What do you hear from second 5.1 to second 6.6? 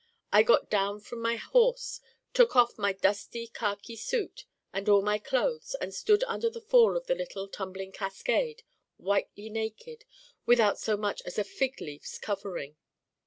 clothes and stood under the